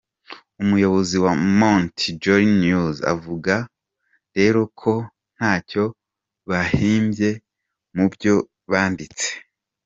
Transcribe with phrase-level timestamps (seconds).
[0.63, 3.55] »Umuyobozi wa Mont Jali News akavuga
[4.37, 4.93] rero ko
[5.35, 5.83] ntacyo
[6.49, 7.29] bahimbye
[7.95, 8.35] mu byo
[8.71, 9.29] banditse.